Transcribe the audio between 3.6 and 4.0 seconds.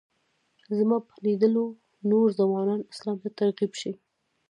شي.